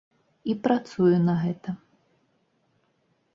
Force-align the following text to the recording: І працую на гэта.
І 0.53 0.53
працую 0.67 1.09
на 1.27 1.35
гэта. 1.43 1.69